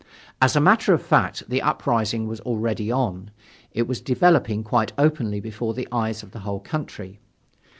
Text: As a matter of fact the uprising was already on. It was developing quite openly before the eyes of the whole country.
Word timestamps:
As 0.41 0.55
a 0.55 0.59
matter 0.59 0.95
of 0.95 1.01
fact 1.03 1.47
the 1.47 1.61
uprising 1.61 2.25
was 2.25 2.39
already 2.39 2.91
on. 2.91 3.29
It 3.71 3.87
was 3.87 4.01
developing 4.01 4.63
quite 4.63 4.91
openly 4.97 5.39
before 5.39 5.75
the 5.75 5.87
eyes 5.91 6.23
of 6.23 6.31
the 6.31 6.39
whole 6.39 6.59
country. 6.59 7.19